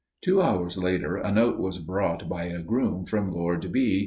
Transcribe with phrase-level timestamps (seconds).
[0.23, 3.99] "Two hours later a note was brought by a groom from Lord B.